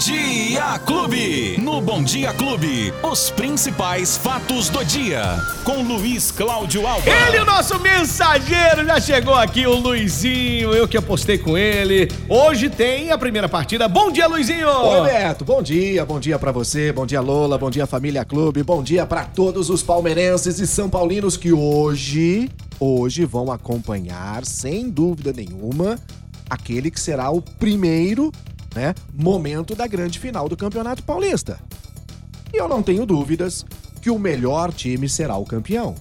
[0.00, 1.60] Dia Clube.
[1.60, 5.22] No Bom Dia Clube, os principais fatos do dia.
[5.62, 7.06] Com Luiz Cláudio Alves.
[7.06, 10.72] Ele, o nosso mensageiro, já chegou aqui, o Luizinho.
[10.72, 12.10] Eu que apostei com ele.
[12.30, 13.88] Hoje tem a primeira partida.
[13.88, 14.70] Bom dia, Luizinho!
[14.70, 15.44] Oi, Beto.
[15.44, 19.04] Bom dia, bom dia pra você, bom dia, Lola, bom dia, Família Clube, bom dia
[19.04, 22.48] pra todos os palmeirenses e são paulinos que hoje,
[22.80, 25.98] hoje vão acompanhar, sem dúvida nenhuma,
[26.48, 28.32] aquele que será o primeiro,
[28.74, 31.58] né, momento da grande final do Campeonato Paulista.
[32.52, 33.64] E eu não tenho dúvidas
[34.00, 35.94] que o melhor time será o campeão.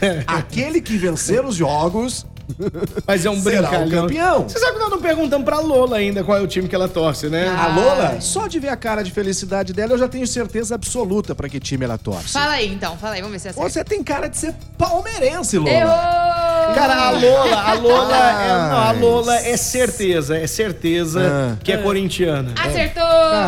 [0.26, 2.26] Aquele que vencer os jogos
[3.06, 4.02] Mas é um será o brincalhão.
[4.02, 4.48] campeão.
[4.48, 6.88] Você sabe que nós não perguntamos pra Lola ainda qual é o time que ela
[6.88, 7.48] torce, né?
[7.48, 11.34] A Lola, só de ver a cara de felicidade dela, eu já tenho certeza absoluta
[11.34, 12.28] pra que time ela torce.
[12.28, 13.68] Fala aí então, fala aí, vamos ver se é certo.
[13.72, 15.70] Você tem cara de ser palmeirense, Lola.
[15.70, 16.25] Errou!
[16.76, 21.56] Cara, a Lola, a Lola, é, não, a Lola é certeza, é certeza Ah.
[21.64, 22.52] que é corintiana.
[22.62, 23.02] Acertou!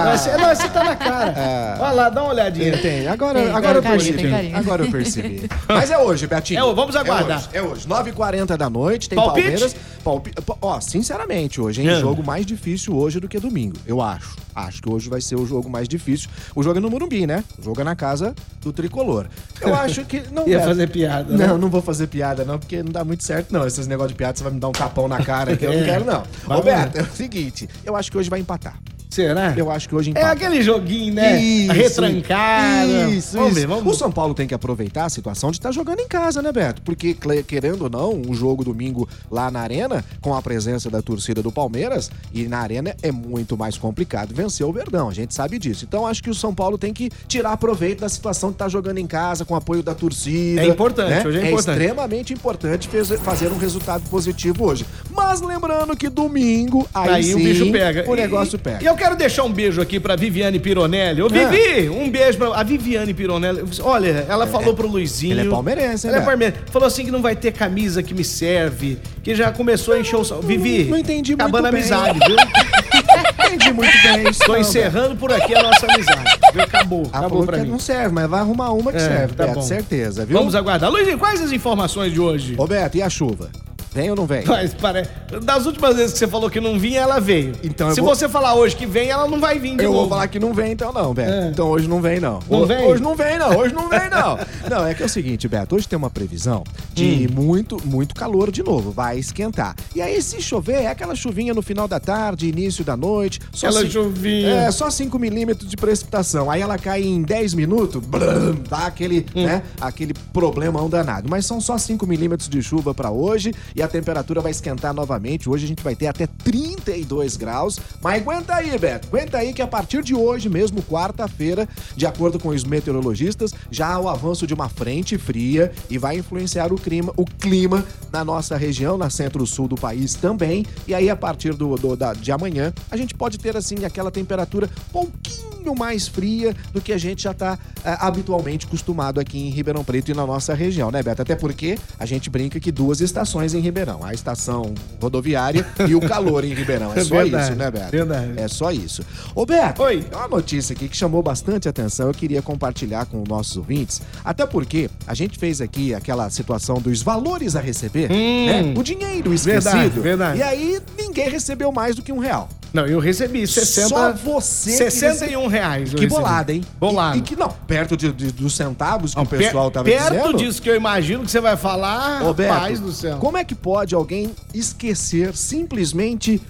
[0.05, 1.77] Mas você- não, você tá na cara.
[1.79, 2.73] Olha lá, dá uma olhadinha.
[2.73, 3.09] Tem, tem.
[3.09, 4.31] Agora, Tem, agora eu tem carinho, percebi.
[4.31, 4.57] carinho.
[4.57, 5.51] Agora eu percebi.
[5.69, 6.59] Mas é hoje, Betinho.
[6.59, 7.43] É hoje, vamos aguardar.
[7.53, 7.87] É hoje, é hoje.
[7.87, 9.43] 9h40 da noite, tem Palpite?
[9.47, 9.77] Palmeiras.
[10.09, 10.33] Palpi...
[10.63, 11.89] Ó, sinceramente, hoje, hein?
[11.89, 12.01] É.
[12.01, 14.37] Jogo mais difícil hoje do que domingo, eu acho.
[14.55, 16.31] Acho que hoje vai ser o jogo mais difícil.
[16.55, 17.45] O jogo é no Morumbi, né?
[17.59, 19.27] O jogo é na casa do Tricolor.
[19.61, 20.23] Eu acho que...
[20.33, 21.47] Não, Ia fazer piada, né?
[21.47, 23.67] Não, não vou fazer piada, não, porque não dá muito certo, não.
[23.67, 25.79] Esses negócios de piada, você vai me dar um tapão na cara que eu não
[25.83, 25.85] É.
[25.85, 26.23] quero, não.
[26.47, 28.81] Vamos Roberto, é o seguinte, eu acho que hoje vai empatar.
[29.11, 29.55] Será?
[29.57, 30.33] Eu acho que hoje É empata.
[30.33, 31.41] aquele joguinho, né?
[31.41, 33.61] Isso, vamos isso.
[33.61, 36.43] ver, vamos O São Paulo tem que aproveitar a situação de estar jogando em casa,
[36.43, 36.83] né, Beto?
[36.83, 37.15] Porque,
[37.47, 41.51] querendo ou não, o jogo domingo lá na Arena, com a presença da torcida do
[41.51, 45.85] Palmeiras, e na Arena é muito mais complicado vencer o Verdão, a gente sabe disso.
[45.89, 48.99] Então, acho que o São Paulo tem que tirar proveito da situação de estar jogando
[48.99, 50.61] em casa, com o apoio da torcida.
[50.63, 51.23] É importante, né?
[51.27, 51.79] hoje é importante.
[51.79, 52.89] extremamente importante
[53.23, 54.85] fazer um resultado positivo hoje.
[55.11, 58.09] Mas lembrando que domingo, aí, Aí sim, o bicho pega.
[58.11, 58.83] o negócio e- pega.
[58.83, 61.23] E eu quero deixar um beijo aqui pra Viviane Pironelli.
[61.23, 62.49] Ô, Vivi, um beijo pra.
[62.49, 63.63] A Viviane Pironelli.
[63.83, 65.33] Olha, ela falou pro Luizinho.
[65.39, 66.31] ela é palmeirense, hein, Ela é velho?
[66.31, 66.63] palmeirense.
[66.71, 68.99] Falou assim que não vai ter camisa que me serve.
[69.23, 70.25] Que já começou a encher o.
[70.25, 70.43] saco.
[70.43, 70.85] Vivi.
[70.85, 71.81] não entendi muito Acabando a bem.
[71.81, 72.37] amizade, viu?
[73.49, 74.41] Entendi muito bem isso.
[74.45, 76.39] Tô não, encerrando por aqui a nossa amizade.
[76.53, 76.63] Viu?
[76.63, 77.09] Acabou.
[77.13, 77.69] Ah, Acabou pra mim.
[77.69, 79.63] não serve, mas vai arrumar uma que É, serve, tá Beto, bom.
[79.63, 80.37] certeza, viu?
[80.37, 80.91] Vamos aguardar.
[80.91, 82.55] Luizinho, quais as informações de hoje?
[82.59, 83.51] Ô, Beto, e a chuva?
[83.99, 84.45] Vem ou não vem?
[84.47, 85.09] Mas, pare...
[85.43, 87.53] Das últimas vezes que você falou que não vinha, ela veio.
[87.65, 90.01] Então Se vou- você falar hoje que vem, ela não vai vir de Eu novo.
[90.03, 91.33] vou falar que não vem então não, Beto.
[91.33, 91.49] É.
[91.49, 92.39] Então hoje não vem não.
[92.49, 92.87] Não Ho- vem?
[92.87, 94.39] Hoje não vem não, hoje não vem não.
[94.71, 96.63] não, é que é o seguinte, Beto, hoje tem uma previsão
[96.95, 97.35] de Hum.
[97.43, 99.75] muito, muito calor de novo, vai esquentar.
[99.97, 103.41] E aí se chover, é aquela chuvinha no final da tarde, início da noite.
[103.57, 104.49] Aquela cin- chuvinha.
[104.49, 106.49] É, só 5 milímetros de precipitação.
[106.49, 109.45] Aí ela cai em 10 minutos, brum, dá aquele, Hum.
[109.45, 111.29] né, aquele problemão danado.
[111.29, 115.49] Mas são só 5 milímetros de chuva pra hoje e a temperatura vai esquentar novamente.
[115.49, 117.79] Hoje a gente vai ter até 32 graus.
[118.03, 119.09] Mas aguenta aí, Beto.
[119.09, 123.89] Aguenta aí que a partir de hoje, mesmo quarta-feira, de acordo com os meteorologistas, já
[123.95, 128.25] há o avanço de uma frente fria e vai influenciar o clima, o clima na
[128.25, 130.65] nossa região, na centro-sul do país também.
[130.87, 134.11] E aí, a partir do, do- da- de amanhã, a gente pode ter assim aquela
[134.11, 139.85] temperatura pouquinho mais fria do que a gente já está habitualmente acostumado aqui em Ribeirão
[139.85, 141.23] Preto e na nossa região, né, Beto?
[141.23, 146.01] Até porque a gente brinca que duas estações em Ribeirão, a estação rodoviária e o
[146.01, 146.93] calor em Ribeirão.
[146.95, 147.91] É só verdade, isso, né, Beto?
[147.91, 148.33] verdade.
[148.37, 149.03] É só isso.
[149.35, 150.03] Ô, Beto, Oi.
[150.03, 154.03] tem uma notícia aqui que chamou bastante atenção, eu queria compartilhar com os nossos ouvintes,
[154.25, 158.75] até porque a gente fez aqui aquela situação dos valores a receber, né?
[158.77, 159.69] O dinheiro esquecido.
[159.69, 159.79] Hum.
[159.79, 160.39] Verdade, verdade.
[160.39, 162.49] E aí ninguém recebeu mais do que um real.
[162.73, 163.89] Não, eu recebi 60...
[163.89, 165.93] Só você que 61 reais.
[165.93, 166.63] eu Que bolada, hein?
[166.79, 167.17] Bolada.
[167.17, 170.11] E, e que não, perto de- de- dos centavos que Não, o pessoal tava Perto
[170.13, 170.37] dizendo.
[170.37, 173.17] disso que eu imagino que você vai falar, Ô, Beto, paz do céu.
[173.19, 176.43] Como é que pode alguém esquecer simplesmente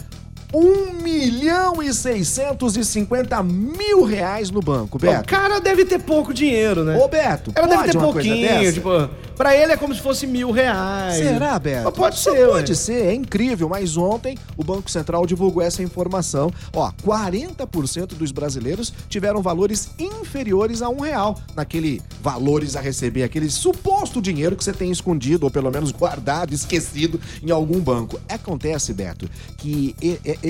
[0.53, 5.29] 1 milhão e 650 mil reais no banco, O Beto?
[5.29, 6.97] cara deve ter pouco dinheiro, né?
[6.97, 11.15] Ô, Beto, Ela deve ter pouquinho, tipo, pra ele é como se fosse mil reais.
[11.17, 11.85] Será, Beto?
[11.85, 12.77] Mas pode Só ser, Pode ué.
[12.77, 13.69] ser, é incrível.
[13.69, 16.51] Mas ontem o Banco Central divulgou essa informação.
[16.75, 23.49] Ó, 40% dos brasileiros tiveram valores inferiores a um real naquele valores a receber, aquele
[23.49, 28.21] suposto dinheiro que você tem escondido ou pelo menos guardado, esquecido em algum banco.
[28.29, 29.95] Acontece, Beto, que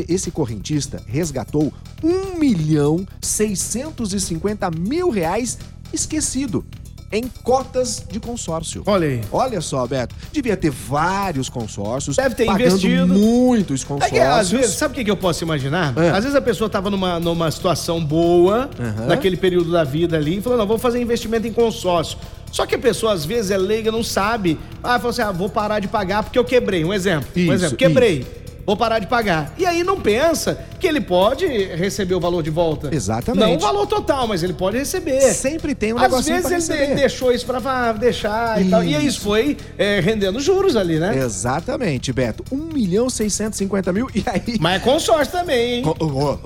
[0.09, 1.73] esse correntista resgatou
[2.03, 5.59] 1 milhão 650 mil reais
[5.93, 6.65] esquecido
[7.11, 8.83] em cotas de consórcio.
[8.87, 9.21] Olha aí.
[9.33, 12.17] Olha só, Beto, devia ter vários consórcios.
[12.17, 13.07] Deve ter investido.
[13.15, 14.21] muitos É consórcios.
[14.21, 15.95] que, às vezes, sabe o que, eu posso imaginar?
[15.97, 16.11] É.
[16.11, 19.07] Às vezes a pessoa tava numa, numa situação boa, Aham.
[19.07, 22.19] naquele período da vida ali, e falou, não, vou fazer investimento em consórcio.
[22.53, 24.59] Só que a pessoa, às vezes, é leiga, não sabe.
[24.83, 26.85] Ah, falou assim, ah, vou parar de pagar porque eu quebrei.
[26.85, 27.29] Um exemplo.
[27.37, 27.77] um Isso, exemplo.
[27.77, 28.27] Quebrei.
[28.69, 29.55] Vou parar de pagar.
[29.57, 32.95] E aí não pensa que ele pode receber o valor de volta.
[32.95, 33.43] Exatamente.
[33.43, 35.23] Não o valor total, mas ele pode receber.
[35.33, 38.85] Sempre tem um Às negocinho vezes ele deixou isso pra ah, deixar e tal.
[38.85, 41.17] E isso foi é, rendendo juros ali, né?
[41.17, 42.45] Exatamente, Beto.
[42.53, 44.11] 1 milhão 650 mil.
[44.15, 44.59] E aí.
[44.61, 45.85] Mas é consórcio também, hein?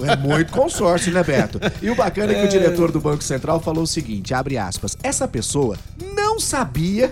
[0.07, 1.59] É muito consórcio, né, Beto?
[1.83, 4.97] E o bacana é que o diretor do Banco Central falou o seguinte: abre aspas,
[5.03, 5.77] essa pessoa
[6.15, 7.11] não sabia.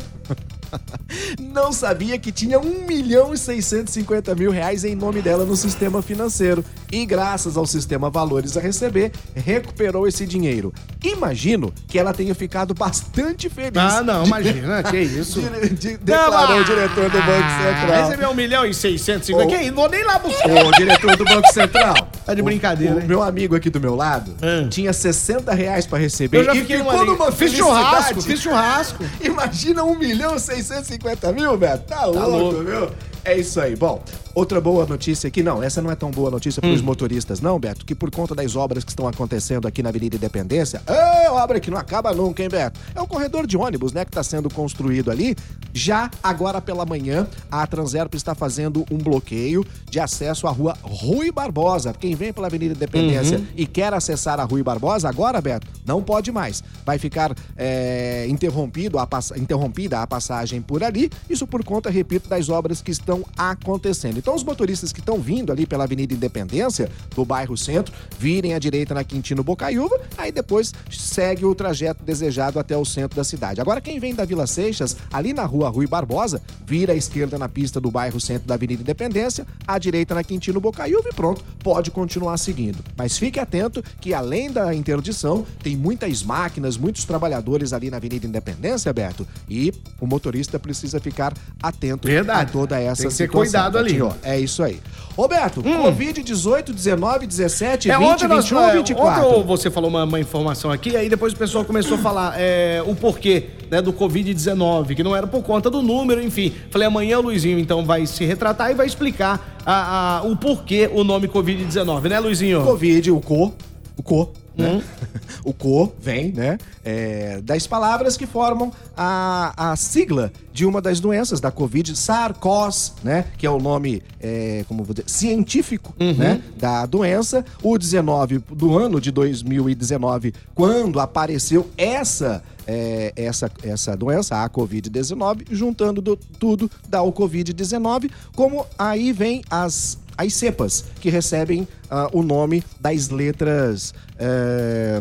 [1.41, 6.03] Não sabia que tinha 1 milhão e 650 mil reais em nome dela no sistema
[6.03, 6.65] financeiro.
[6.93, 10.73] E graças ao sistema Valores a Receber, recuperou esse dinheiro.
[11.03, 13.77] Imagino que ela tenha ficado bastante feliz.
[13.77, 15.41] Ah, não, de- imagina, que isso.
[15.41, 18.05] de- de- declarou o diretor do Banco Central.
[18.05, 19.45] Recebeu um milhão e 650.
[19.45, 19.59] Ô.
[19.59, 19.71] Que?
[19.71, 20.49] Vou nem lá buscar.
[20.67, 21.95] Ô, diretor do Banco Central.
[22.27, 23.05] Tá de brincadeira, O, hein?
[23.05, 24.69] o meu amigo aqui do meu lado Ah.
[24.69, 26.39] tinha 60 reais pra receber.
[26.39, 29.05] Eu já e fiquei ficou numa numa Fiz churrasco, fiz churrasco.
[29.21, 31.00] Imagina 1 milhão e 650
[31.35, 31.85] mil, Beto.
[31.85, 32.63] Tá, louco, louco.
[32.65, 32.89] viu?
[33.23, 33.77] É isso aí.
[33.77, 34.03] Bom,
[34.35, 36.69] outra boa notícia aqui, não, essa não é tão boa notícia Hum.
[36.69, 39.91] para os motoristas, não, Beto, que por conta das obras que estão acontecendo aqui na
[39.91, 42.81] Avenida Independência, é obra que não acaba nunca, hein, Beto?
[42.95, 45.37] É um corredor de ônibus, né, que está sendo construído ali.
[45.73, 51.31] Já agora pela manhã, a Transerp está fazendo um bloqueio de acesso à rua Rui
[51.31, 51.93] Barbosa.
[51.93, 53.47] Quem vem pela Avenida Independência Uhum.
[53.57, 56.63] e quer acessar a Rui Barbosa, agora, Beto, não pode mais.
[56.85, 62.49] Vai ficar é, interrompido a interrompida a passagem por ali, isso por conta, repito, das
[62.49, 64.19] obras que estão acontecendo.
[64.19, 68.59] Então, os motoristas que estão vindo ali pela Avenida Independência, do bairro Centro, virem à
[68.59, 73.61] direita na Quintino Bocaiúva, aí depois segue o trajeto desejado até o centro da cidade.
[73.61, 77.49] Agora, quem vem da Vila Seixas, ali na rua Rui Barbosa, vira à esquerda na
[77.49, 81.91] pista do bairro Centro da Avenida Independência, à direita na Quintino Bocaiúva e pronto, pode
[81.91, 82.79] continuar seguindo.
[82.97, 88.27] Mas fique atento que além da interdição, tem muitas máquinas, muitos trabalhadores ali na Avenida
[88.27, 92.51] Independência, Beto, e o motorista precisa ficar atento Verdade.
[92.51, 93.41] a toda essa Tem que ter situação.
[93.43, 93.99] cuidado ali.
[94.23, 94.81] É isso aí.
[95.21, 99.27] Roberto, Covid 18, 19, 17, É, 20, ontem, nós, 21, é, 24.
[99.29, 102.83] ontem você falou uma, uma informação aqui, aí depois o pessoal começou a falar é,
[102.87, 106.53] o porquê né, do Covid-19, que não era por conta do número, enfim.
[106.71, 110.89] Falei, amanhã o Luizinho então vai se retratar e vai explicar a- a- o porquê
[110.91, 112.63] o nome Covid-19, né, Luizinho?
[112.65, 113.53] Covid, o co,
[113.99, 114.83] o co, né?
[115.45, 116.59] O co vem, né?
[116.85, 122.93] é, das palavras que formam a, a sigla de uma das doenças da Covid, SARS-CoV,
[123.03, 123.25] né?
[123.39, 126.15] Que é o nome, é, como vou dizer, científico, Uhum.
[126.15, 126.43] né?
[126.59, 127.45] Da doença.
[127.63, 135.47] O 19 do ano de 2019, quando apareceu essa é, essa, essa doença, a Covid-19,
[135.51, 142.09] juntando do- tudo dá o Covid-19, como aí vem as, as cepas, que recebem ah,
[142.13, 143.95] o nome das letras.
[144.19, 145.01] é,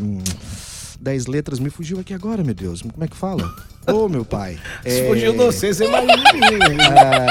[1.00, 1.60] das letras.
[1.60, 2.81] Me fugiu aqui agora, meu Deus.
[2.81, 3.44] Como é que fala?
[3.94, 4.57] Ô, meu pai.
[4.83, 6.57] É, fugiu de você, você imagina de mim.
[6.57, 6.77] né?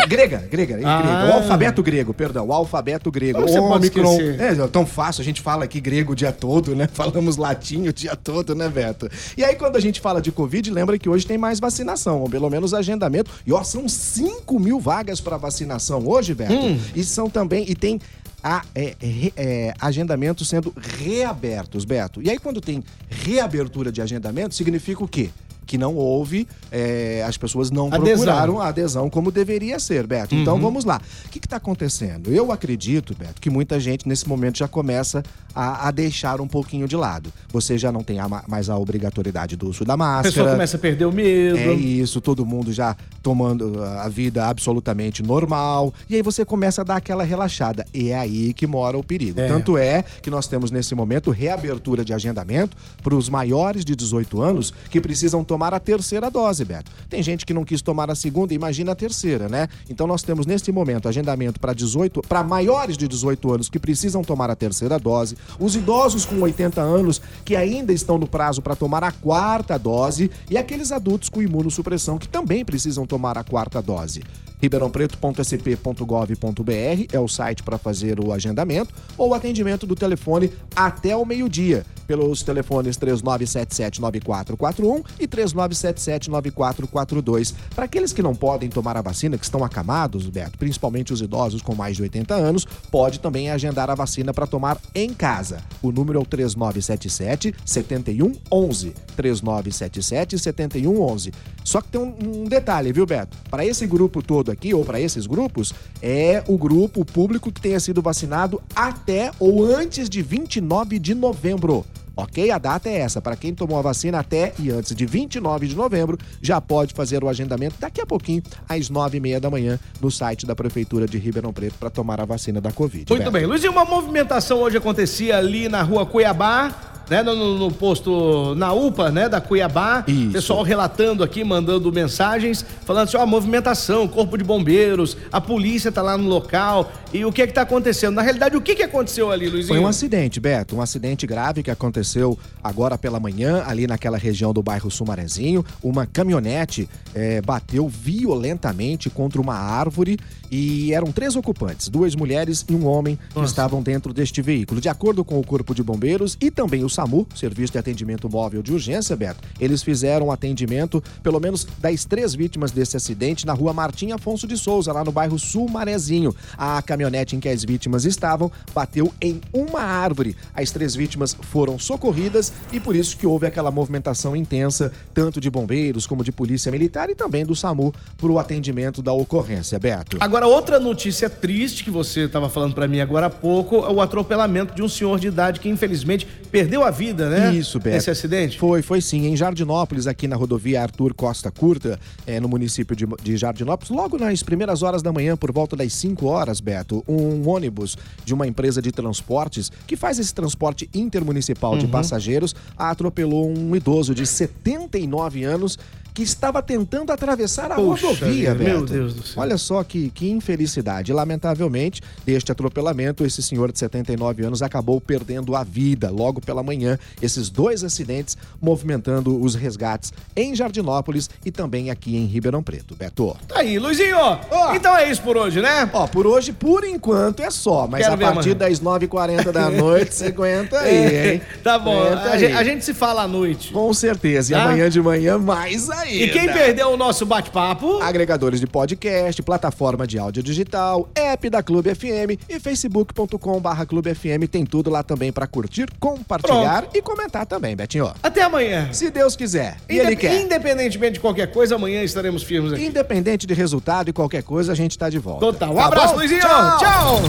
[0.03, 1.03] ah, grega, grega, Ah.
[1.03, 1.33] grego.
[1.33, 3.39] O alfabeto grego, perdão, o alfabeto grego.
[3.41, 4.13] Como você pode Ômicron.
[4.13, 4.41] esquecer?
[4.41, 6.89] É, é tão fácil, a gente fala aqui grego o dia todo, né?
[6.93, 9.09] Falamos latim o dia todo, né, Beto?
[9.37, 12.29] E aí, quando a gente fala de Covid, lembra que hoje tem mais vacinação, ou
[12.29, 13.31] pelo menos agendamento.
[13.47, 16.53] E ó, são 5 mil vagas para vacinação hoje, Beto.
[16.53, 16.79] Hum.
[16.95, 18.01] E são também, e tem
[18.43, 18.95] a, é,
[19.37, 22.23] é, agendamentos sendo reabertos, Beto.
[22.23, 25.31] E aí, quando tem reabertura de agendamento, significa o quê?
[25.69, 28.25] Que não houve, é, as pessoas não Adesão.
[28.25, 30.35] procuraram a adesão como deveria ser, Beto.
[30.35, 30.61] Então Uhum.
[30.63, 30.99] vamos lá.
[31.27, 32.33] O que está acontecendo?
[32.33, 35.23] Eu acredito, Beto, que muita gente nesse momento já começa
[35.61, 37.33] a, a deixar um pouquinho de lado.
[37.53, 40.29] Você já não tem a ma- mais a obrigatoriedade do uso da A máscara.
[40.33, 41.59] pessoa começa a perder o medo.
[41.59, 45.93] É isso, todo mundo já tomando a vida absolutamente normal.
[46.09, 47.85] E aí você começa a dar aquela relaxada.
[47.93, 49.41] E é aí que mora o perigo.
[49.41, 49.49] É.
[49.49, 54.41] Tanto é que nós temos nesse momento reabertura de agendamento para os maiores de 18
[54.41, 56.91] anos que precisam tomar a terceira dose, Beto.
[57.11, 59.69] Tem gente que não quis tomar a segunda, imagina a terceira, né?
[59.91, 64.23] Então nós temos nesse momento agendamento para 18, para maiores de 18 anos que precisam
[64.23, 68.77] tomar a terceira dose, os idosos com 80 anos que ainda estão no prazo para
[68.77, 73.83] tomar a quarta dose e aqueles adultos com imunossupressão que também precisam tomar a quarta
[73.83, 74.23] dose.
[74.61, 81.25] ribeirãopreto.sp.gov.br é o site para fazer o agendamento ou o atendimento do telefone até o
[81.25, 87.53] meio-dia, pelos telefones 3977-9441 e 3977-9442.
[87.75, 91.61] Para aqueles que não podem tomar a vacina, que estão acamados, Beto, principalmente os idosos
[91.61, 95.63] com mais de 80 anos, pode também agendar a vacina para tomar em casa.
[95.83, 98.95] O número é o 3977-7111.
[99.17, 101.35] 3977-7111.
[101.63, 103.37] Só que tem um, um detalhe, viu, Beto?
[103.51, 107.79] Para esse grupo todo aqui, ou para esses grupos, é o grupo público que tenha
[107.79, 111.85] sido vacinado até ou antes de 29 de novembro.
[112.19, 112.51] Ok?
[112.51, 113.23] A data é essa.
[113.23, 117.23] Para quem tomou a vacina até e antes de 29 de novembro, já pode fazer
[117.23, 121.53] o agendamento daqui a pouquinho, às 9h30 da manhã, no site da Prefeitura de Ribeirão
[121.53, 123.07] Preto, para tomar a vacina da Covid.
[123.09, 123.31] Muito Beto.
[123.31, 123.47] bem.
[123.47, 129.11] Luizinho, uma movimentação hoje acontecia ali na rua Cuiabá, né, no, no posto na UPA,
[129.11, 130.05] né, da Cuiabá.
[130.07, 130.33] Isso.
[130.33, 136.03] Pessoal relatando aqui, mandando mensagens, falando assim, ó, movimentação, corpo de bombeiros, a polícia tá
[136.03, 136.91] lá no local.
[137.13, 138.15] E o que é que tá acontecendo?
[138.15, 139.75] Na realidade, o que que aconteceu ali, Luizinho?
[139.75, 144.53] Foi um acidente, Beto, um acidente grave que aconteceu agora pela manhã, ali naquela região
[144.53, 145.65] do bairro Sumarezinho.
[145.83, 150.19] Uma caminhonete eh, bateu violentamente contra uma árvore
[150.51, 153.51] e eram três ocupantes, duas mulheres e um homem que Nossa.
[153.51, 154.81] estavam dentro deste veículo.
[154.81, 158.61] De acordo com o Corpo de Bombeiros e também o SAMU, Serviço de Atendimento Móvel
[158.61, 163.73] de Urgência, Beto, eles fizeram atendimento, pelo menos, das três vítimas desse acidente na rua
[163.73, 166.35] Martim Afonso de Souza, lá no bairro Sumarezinho.
[166.57, 170.37] A caminhonete em que as vítimas estavam bateu em uma árvore.
[170.53, 175.49] As três vítimas foram socorridas e por isso que houve aquela movimentação intensa, tanto de
[175.49, 180.17] bombeiros como de polícia militar e também do SAMU para o atendimento da ocorrência, Beto.
[180.19, 184.01] Agora, outra notícia triste que você estava falando para mim agora há pouco, é o
[184.01, 187.55] atropelamento de um senhor de idade que infelizmente perdeu a vida, né?
[187.55, 187.97] Isso, Beto.
[187.97, 188.59] Esse acidente?
[188.59, 189.27] Foi, foi sim.
[189.27, 194.19] Em Jardinópolis, aqui na rodovia Arthur Costa Curta, é, no município de, de Jardinópolis, logo
[194.19, 198.47] nas primeiras horas da manhã, por volta das 5 horas, Beto, um ônibus de uma
[198.47, 205.45] empresa de transportes que faz esse transporte intermunicipal de passageiros atropelou um idoso de 79
[205.45, 205.79] anos
[206.19, 208.69] que estava tentando atravessar a Puxa rodovia, Beto.
[208.71, 209.35] meu Deus do céu.
[209.41, 211.13] Olha só que, que infelicidade.
[211.13, 216.99] Lamentavelmente, deste atropelamento, esse senhor de 79 anos acabou perdendo a vida logo pela manhã.
[217.23, 222.97] Esses dois acidentes movimentando os resgates em Jardinópolis e também aqui em Ribeirão Preto.
[222.97, 223.37] Beto.
[223.47, 224.17] Tá aí, Luizinho.
[224.19, 224.75] Ó.
[224.75, 225.89] Então é isso por hoje, né?
[225.93, 227.87] Ó, por hoje, por enquanto, é só.
[227.87, 228.55] Mas Quero a partir amanhã.
[228.57, 231.43] das 9h40 da noite, você aguenta aí, hein?
[231.63, 231.97] tá bom.
[232.03, 232.41] A aí.
[232.41, 233.73] gente, a gente se fala à noite.
[233.73, 234.53] Com certeza.
[234.53, 234.65] E Tá?
[234.65, 236.25] amanhã de manhã, mais ainda.
[236.25, 238.01] E quem perdeu o nosso bate-papo?
[238.03, 244.15] agregadores de podcast, plataforma de áudio digital, app da Clube FM e facebook.com barra Clube
[244.15, 244.49] FM.
[244.51, 248.13] Tem tudo lá também pra curtir, compartilhar e comentar também, Betinho.
[248.23, 248.89] Até amanhã.
[248.93, 249.77] Se Deus quiser.
[249.89, 250.41] E Inde- ele quer.
[250.41, 252.85] Independentemente de qualquer coisa, amanhã estaremos firmes aqui.
[252.85, 255.41] Independente de resultado e qualquer coisa, a gente tá de volta.
[255.47, 255.73] Total.
[255.73, 256.19] Um Tá abraço, bom?
[256.19, 256.41] Luizinho.
[256.41, 256.79] Tchau.
[256.79, 257.21] Tchau.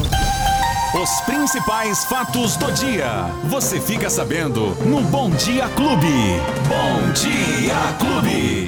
[1.01, 3.25] Os principais fatos do dia.
[3.45, 6.07] Você fica sabendo no Bom Dia Clube.
[6.67, 8.67] Bom Dia Clube.